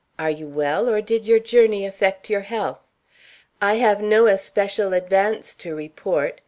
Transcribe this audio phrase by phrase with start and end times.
[0.17, 2.79] Are you well, or did your journey affect your health?
[3.61, 6.39] I have no especial advance to report.